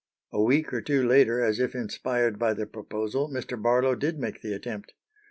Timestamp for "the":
2.55-2.65, 4.41-4.51